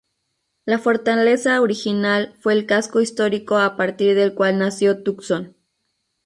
[0.65, 5.55] La fortaleza original fue el casco histórico a partir del cual nació Tucson.